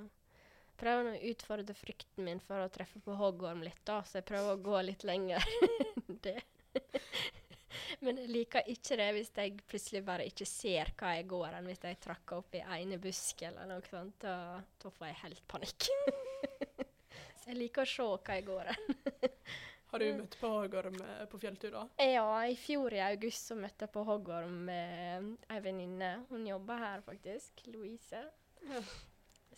prøver 0.80 1.12
å 1.12 1.30
utfordre 1.32 1.76
frykten 1.76 2.26
min 2.26 2.42
for 2.42 2.62
å 2.62 2.70
treffe 2.72 3.00
på 3.04 3.16
hoggorm 3.18 3.62
litt, 3.64 3.80
da. 3.88 4.00
Så 4.06 4.20
jeg 4.20 4.28
prøver 4.28 4.54
å 4.54 4.62
gå 4.62 4.82
litt 4.86 5.06
lenger. 5.08 5.46
det. 6.26 6.40
Men 8.02 8.18
jeg 8.18 8.30
liker 8.32 8.68
ikke 8.72 8.96
det 8.98 9.08
hvis 9.16 9.32
jeg 9.36 9.58
plutselig 9.68 10.02
bare 10.06 10.26
ikke 10.28 10.46
ser 10.48 10.92
hva 10.98 11.14
jeg 11.16 11.28
går, 11.30 11.58
enn 11.58 11.68
hvis 11.70 11.84
jeg 11.86 12.00
trakker 12.02 12.40
opp 12.42 12.56
i 12.58 12.62
ene 12.78 12.98
busk 13.02 13.44
eller 13.46 13.68
noe 13.70 13.84
sånt. 13.88 14.16
Da, 14.24 14.36
da 14.82 14.94
får 14.96 15.10
jeg 15.10 15.20
helt 15.22 15.44
panikk. 15.50 15.90
så 17.42 17.52
jeg 17.52 17.60
liker 17.60 17.84
å 17.84 17.92
se 17.92 18.08
hva 18.08 18.40
jeg 18.40 18.48
går 18.48 18.72
enn. 18.74 18.96
Har 19.92 20.00
du 20.00 20.06
møtt 20.16 20.36
på 20.40 20.48
hagorm 20.48 20.94
eh, 21.04 21.24
på 21.28 21.38
fjelltur, 21.42 21.74
da? 21.74 21.82
Ja, 22.00 22.24
i 22.48 22.54
fjor 22.56 22.94
i 22.96 23.02
august 23.04 23.50
så 23.50 23.58
møtte 23.58 23.84
jeg 23.84 23.92
på 23.92 24.06
hoggorm 24.08 24.62
med 24.70 25.34
ei 25.52 25.58
venninne. 25.60 26.14
Hun 26.30 26.46
jobber 26.48 26.80
her 26.80 27.04
faktisk, 27.04 27.60
Louise. 27.68 28.22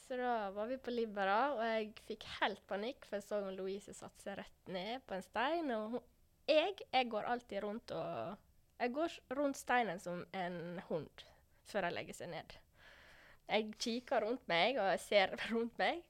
Så 0.05 0.17
da 0.17 0.51
var 0.51 0.67
vi 0.69 0.77
på 0.77 0.93
Libera, 0.93 1.55
og 1.55 1.63
jeg 1.65 1.93
fikk 2.05 2.27
helt 2.39 2.61
panikk, 2.69 3.07
for 3.09 3.17
jeg 3.17 3.25
så 3.25 3.39
hun 3.41 3.55
Louise 3.57 3.95
seg 3.97 4.35
rett 4.37 4.69
ned 4.69 5.01
på 5.09 5.17
en 5.17 5.25
stein. 5.25 5.71
Og 5.73 5.95
hun, 5.95 6.05
jeg, 6.51 6.75
jeg 6.93 7.09
går 7.09 7.31
alltid 7.31 7.65
rundt 7.65 7.95
og 7.97 8.51
Jeg 8.75 8.91
går 8.93 9.13
rundt 9.39 9.57
steinen 9.57 10.01
som 10.03 10.25
en 10.35 10.81
hund 10.89 11.23
før 11.65 11.87
jeg 11.87 11.95
legger 11.95 12.17
seg 12.19 12.33
ned. 12.33 12.55
Jeg 13.49 13.75
kikker 13.81 14.25
rundt 14.27 14.47
meg, 14.51 14.77
og 14.83 15.01
ser 15.01 15.33
rundt 15.53 15.79
meg. 15.81 16.03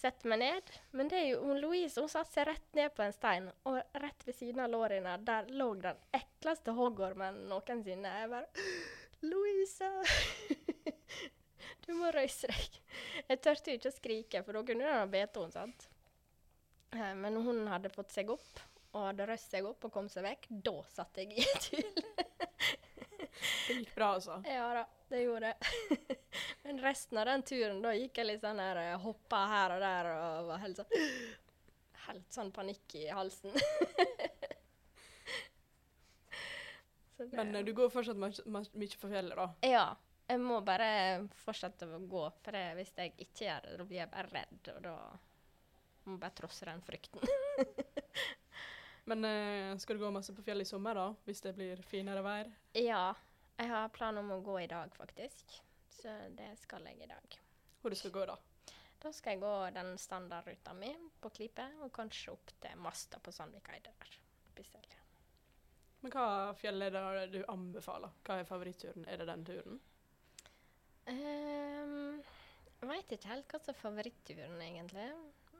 Setter 0.00 0.30
meg 0.32 0.40
ned. 0.42 0.72
Men 0.96 1.10
det 1.12 1.18
er 1.20 1.26
jo 1.28 1.42
hun 1.44 1.60
Louise 1.62 2.00
hun 2.00 2.10
satte 2.10 2.32
seg 2.34 2.48
rett 2.48 2.78
ned 2.78 2.94
på 2.96 3.04
en 3.04 3.14
stein, 3.14 3.50
og 3.68 3.78
rett 4.02 4.26
ved 4.26 4.38
siden 4.38 4.64
av 4.64 4.72
lårene 4.72 5.16
der 5.26 5.50
lå 5.54 5.68
den 5.82 5.98
ekleste 6.16 6.74
hoggormen 6.74 7.44
noensinne. 7.50 8.14
Jeg 8.22 8.32
bare 8.32 8.66
Louise! 9.30 9.92
du 11.86 11.94
må 11.98 12.10
røyse 12.16 12.50
deg. 12.50 12.80
Jeg 13.28 13.40
turte 13.42 13.72
jo 13.72 13.78
ikke 13.80 13.90
å 13.92 13.96
skrike, 13.96 14.42
for 14.46 14.58
da 14.58 14.62
kunne 14.66 14.86
hun 14.86 14.98
ha 15.02 15.06
bitt 15.10 15.36
henne, 15.40 15.54
sant. 15.54 15.88
Eh, 16.92 17.14
Men 17.14 17.34
når 17.36 17.46
hun 17.48 17.60
hadde 17.70 17.92
fått 17.94 18.12
seg 18.14 18.30
opp, 18.34 18.60
og 18.90 19.04
hadde 19.06 19.26
røst 19.30 19.52
seg 19.54 19.66
opp 19.68 19.84
og 19.86 19.92
kom 19.94 20.08
seg 20.10 20.24
vekk, 20.26 20.48
da 20.50 20.76
satt 20.90 21.20
jeg 21.22 21.36
i 21.38 21.44
tvil. 21.66 21.90
Det 23.30 23.76
gikk 23.76 23.92
bra, 23.94 24.08
altså. 24.16 24.40
Ja 24.50 24.66
da, 24.74 24.82
det 25.12 25.22
gjorde 25.22 25.52
det. 25.52 25.58
Men 26.64 26.80
resten 26.82 27.20
av 27.22 27.28
den 27.30 27.42
turen, 27.46 27.78
da 27.84 27.94
gikk 27.96 28.18
jeg 28.20 28.26
litt 28.32 28.42
sånn 28.44 28.60
her, 28.60 28.76
eh, 28.82 28.98
hoppa 29.00 29.44
her 29.52 29.76
og 29.76 29.80
der 29.84 30.10
og 30.16 30.50
var 30.50 30.58
helt 30.66 30.82
sånn 30.82 30.92
Helt 32.10 32.32
sånn 32.34 32.48
panikk 32.50 32.94
i 32.96 33.04
halsen. 33.12 33.52
Men 37.36 37.54
eh, 37.54 37.64
du 37.64 37.72
går 37.76 37.90
fortsatt 37.92 38.18
mye 38.18 38.96
på 38.98 39.10
fjellet, 39.12 39.36
da. 39.36 39.46
Ja. 39.68 39.84
Jeg 40.30 40.38
må 40.38 40.60
bare 40.62 41.26
fortsette 41.42 41.88
å 41.90 41.98
gå, 42.06 42.22
for 42.44 42.54
det, 42.54 42.76
hvis 42.78 42.92
jeg 42.94 43.16
ikke 43.16 43.48
gjør 43.48 43.64
det, 43.64 43.72
da 43.80 43.86
blir 43.88 43.98
jeg 43.98 44.10
bare 44.12 44.30
redd, 44.30 44.68
og 44.76 44.84
da 44.84 44.92
må 46.04 46.14
jeg 46.14 46.22
bare 46.22 46.36
trosse 46.38 46.68
den 46.68 46.84
frykten. 46.86 47.24
Men 49.10 49.26
eh, 49.26 49.72
skal 49.82 49.98
du 49.98 50.04
gå 50.04 50.12
masse 50.14 50.34
på 50.36 50.44
fjellet 50.46 50.68
i 50.68 50.70
sommer, 50.70 50.94
da? 50.94 51.08
Hvis 51.26 51.42
det 51.42 51.56
blir 51.56 51.82
finere 51.82 52.22
vær? 52.22 52.52
Ja, 52.78 53.08
jeg 53.58 53.72
har 53.72 53.90
plan 53.96 54.22
om 54.22 54.30
å 54.36 54.38
gå 54.44 54.60
i 54.62 54.68
dag, 54.70 54.94
faktisk. 54.94 55.58
Så 55.90 56.14
det 56.38 56.52
skal 56.62 56.86
jeg 56.86 57.02
i 57.02 57.10
dag. 57.10 57.36
Hvor 57.82 57.90
du 57.90 57.98
skal 57.98 58.14
gå, 58.14 58.30
da? 58.30 58.38
Da 59.02 59.10
skal 59.16 59.34
jeg 59.34 59.42
gå 59.42 59.54
den 59.74 59.94
standardruta 59.98 60.76
mi 60.78 60.92
på 61.18 61.34
Klippe, 61.34 61.66
og 61.82 61.90
kanskje 61.96 62.36
opp 62.36 62.54
til 62.62 62.78
Masta 62.86 63.18
på 63.18 63.34
Sandvikeide 63.34 63.90
der. 63.98 64.18
Bestille. 64.54 65.02
Men 66.00 66.14
hva 66.14 66.26
fjell 66.56 66.86
er 66.86 66.94
det 66.94 67.30
du 67.34 67.40
anbefaler? 67.50 68.14
Hva 68.24 68.38
er 68.38 68.48
favoritturen? 68.48 69.10
Er 69.10 69.18
det 69.18 69.26
den 69.34 69.48
turen? 69.48 69.80
Um, 71.08 72.20
jeg 72.80 72.88
veit 72.90 73.14
ikke 73.14 73.30
helt 73.30 73.52
hva 73.52 73.60
som 73.62 73.72
er 73.72 73.80
favoritturen, 73.80 74.60
egentlig. 74.64 75.06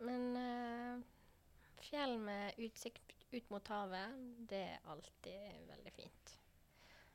Men 0.05 0.27
uh, 0.37 1.03
fjell 1.85 2.17
med 2.21 2.61
utsikt 2.65 3.15
ut 3.31 3.51
mot 3.53 3.73
havet, 3.73 4.21
det 4.51 4.63
er 4.75 4.91
alltid 4.91 5.65
veldig 5.71 5.95
fint. 5.95 6.37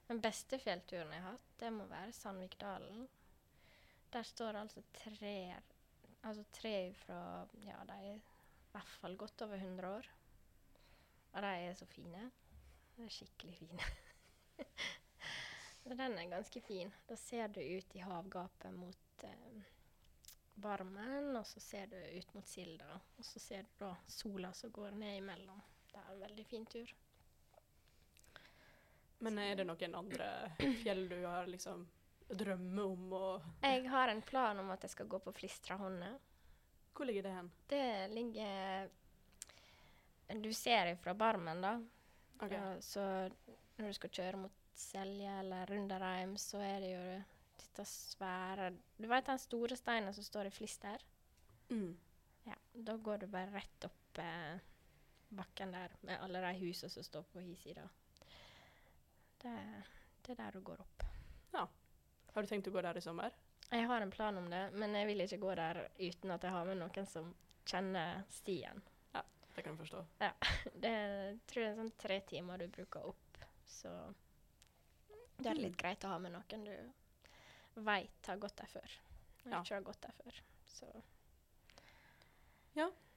Den 0.06 0.22
beste 0.22 0.60
fjellturen 0.62 1.14
jeg 1.14 1.24
har 1.24 1.36
hatt, 1.36 1.48
det 1.60 1.72
må 1.74 1.88
være 1.90 2.14
Sandvikdalen. 2.14 3.08
Der 4.14 4.24
står 4.24 4.62
altså 4.62 4.84
tre 4.96 5.38
Altså 6.26 6.44
tre 6.54 6.94
fra 6.98 7.46
Ja, 7.62 7.84
de 7.86 7.96
er 7.96 8.16
i 8.16 8.22
hvert 8.72 8.94
fall 9.02 9.18
godt 9.18 9.42
over 9.46 9.60
100 9.62 9.90
år. 9.90 10.08
Og 11.34 11.42
de 11.42 11.48
er 11.48 11.74
så 11.74 11.86
fine. 11.86 12.32
De 12.96 13.04
er 13.06 13.14
skikkelig 13.14 13.56
fine. 13.60 13.90
Så 15.96 16.02
den 16.02 16.18
er 16.18 16.26
ganske 16.26 16.62
fin. 16.62 16.92
Da 17.08 17.16
ser 17.16 17.48
du 17.48 17.62
ut 17.62 17.96
i 17.96 18.00
havgapet 18.00 18.74
mot 18.74 19.24
eh, 19.24 19.62
Barmen, 20.56 21.30
og 21.38 21.46
så 21.48 21.60
ser 21.64 21.88
du 21.88 21.96
ut 22.18 22.34
mot 22.36 22.48
Silda. 22.48 22.98
Og 23.16 23.24
så 23.24 23.40
ser 23.40 23.64
du 23.64 23.70
da 23.80 23.94
sola 24.08 24.50
som 24.54 24.74
går 24.76 24.92
ned 24.92 25.22
imellom. 25.22 25.62
Det 25.88 26.02
er 26.02 26.10
en 26.12 26.20
veldig 26.20 26.46
fin 26.50 26.66
tur. 26.66 26.92
Men 29.24 29.40
er 29.40 29.56
det 29.56 29.68
noen 29.70 29.96
andre 30.02 30.28
fjell 30.82 31.06
du 31.14 31.16
har 31.24 31.48
liksom 31.48 31.88
drømmer 32.28 32.92
om 32.92 33.16
å 33.16 33.24
Jeg 33.64 33.88
har 33.96 34.12
en 34.12 34.22
plan 34.34 34.60
om 34.60 34.76
at 34.76 34.84
jeg 34.84 34.98
skal 34.98 35.08
gå 35.16 35.22
på 35.24 35.36
Flistrahonnet. 35.40 36.20
Hvor 36.92 37.08
ligger 37.08 37.24
det 37.30 37.38
hen? 37.38 37.52
Det 37.72 37.88
ligger 38.12 38.92
Du 40.44 40.52
ser 40.54 40.96
fra 41.00 41.16
Barmen, 41.16 41.64
da. 41.64 41.74
Okay. 42.42 42.60
Ja, 42.60 42.82
så 42.82 43.08
når 43.80 43.88
du 43.88 44.00
skal 44.02 44.16
kjøre 44.20 44.44
mot 44.44 44.62
Selje 44.76 45.40
eller 45.40 45.66
Runderheim, 45.72 46.36
så 46.38 46.60
er 46.60 46.80
det 46.84 46.92
jo 46.92 47.04
dette 47.62 47.86
svære 47.88 48.72
Du 48.98 49.08
vet 49.08 49.28
den 49.28 49.40
store 49.40 49.78
steinen 49.80 50.14
som 50.14 50.24
står 50.24 50.50
i 50.50 50.54
Flister? 50.54 51.04
Mm. 51.70 51.96
Ja, 52.46 52.56
da 52.74 52.98
går 52.98 53.24
du 53.24 53.28
bare 53.32 53.54
rett 53.56 53.88
opp 53.88 54.20
eh, 54.22 54.60
bakken 55.36 55.72
der, 55.72 55.96
med 56.02 56.20
alle 56.22 56.42
de 56.44 56.52
husene 56.60 56.92
som 56.92 57.04
står 57.04 57.24
på 57.32 57.42
hi 57.42 57.56
side. 57.58 57.88
Det, 59.42 59.56
det 60.26 60.36
er 60.36 60.40
der 60.44 60.60
du 60.60 60.62
går 60.66 60.84
opp. 60.84 61.06
Ja. 61.54 61.66
Har 62.36 62.44
du 62.44 62.52
tenkt 62.52 62.68
å 62.70 62.74
gå 62.76 62.84
der 62.84 63.00
i 63.00 63.04
sommer? 63.04 63.34
Jeg 63.72 63.88
har 63.90 64.02
en 64.02 64.12
plan 64.14 64.38
om 64.38 64.50
det, 64.52 64.68
men 64.78 64.94
jeg 64.96 65.08
vil 65.10 65.24
ikke 65.26 65.42
gå 65.42 65.56
der 65.58 65.82
uten 65.98 66.36
at 66.36 66.44
jeg 66.46 66.54
har 66.54 66.68
med 66.68 66.78
noen 66.80 67.10
som 67.10 67.32
kjenner 67.66 68.22
stien. 68.30 68.84
Ja, 69.16 69.24
Det 69.56 69.64
kan 69.64 69.74
jeg 69.74 69.82
forstå. 69.86 70.04
Ja, 70.22 70.32
Det 70.84 70.92
er, 70.92 71.40
tror 71.50 71.64
jeg 71.64 71.72
er 71.72 71.80
sånn 71.80 71.96
tre 71.98 72.20
timer 72.30 72.62
du 72.62 72.68
bruker 72.70 73.10
opp, 73.10 73.42
så 73.66 73.96
det 75.38 75.52
er 75.52 75.60
litt 75.60 75.78
greit 75.78 76.04
å 76.06 76.14
ha 76.14 76.20
med 76.20 76.32
noen 76.36 76.64
du 76.66 77.82
veit 77.86 78.28
har 78.28 78.38
gått 78.38 78.56
der 78.58 78.72
før. 78.72 78.92
Ja. 79.46 79.60
ikke 79.62 79.76
har 79.76 79.82
gått 79.86 80.02
der 80.02 80.16
før. 80.24 80.42
Så 80.66 80.88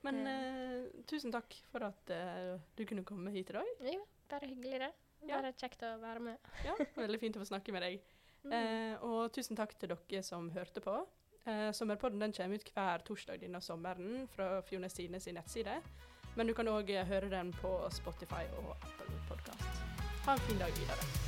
Men 0.02 0.26
Eh. 0.26 0.32
eh, 0.32 1.02
tusen 1.06 1.32
takk 1.32 1.54
for 1.72 1.82
at 1.82 2.10
uh, 2.10 2.58
du 2.76 2.84
kunne 2.86 3.04
komme 3.04 3.30
hit 3.30 3.50
i 3.50 3.52
dag. 3.52 3.66
jo, 3.80 4.06
bare 4.30 4.46
hyggelig 4.46 4.78
det. 4.78 4.92
Ja. 5.26 5.40
Bare 5.40 5.52
kjekt 5.52 5.82
å 5.82 5.98
være 5.98 6.20
med. 6.20 6.38
Ja, 6.64 6.76
Veldig 6.96 7.20
fint 7.20 7.36
å 7.36 7.42
få 7.42 7.48
snakke 7.50 7.72
med 7.74 7.82
deg. 7.82 8.00
Mm. 8.44 8.52
Eh, 8.52 9.02
og 9.02 9.32
tusen 9.34 9.56
takk 9.58 9.74
til 9.78 9.88
dere 9.90 10.22
som 10.22 10.50
hørte 10.50 10.80
på. 10.80 11.06
Sommerpodden 11.72 12.20
den 12.20 12.32
kommer 12.32 12.60
ut 12.60 12.70
hver 12.74 13.02
torsdag 13.08 13.40
denne 13.40 13.60
sommeren 13.64 14.28
fra 14.28 14.60
Fjones 14.62 14.92
Tidende 14.94 15.20
sin 15.20 15.34
nettside. 15.34 15.78
Men 16.36 16.46
du 16.46 16.52
kan 16.54 16.68
òg 16.68 16.92
høre 17.08 17.30
den 17.30 17.54
på 17.56 17.72
Spotify 17.90 18.44
og 18.60 18.76
Apple 18.76 19.16
Podkast. 19.30 19.80
Ha 20.26 20.36
en 20.36 20.44
fin 20.44 20.60
dag 20.60 20.76
videre. 20.76 21.27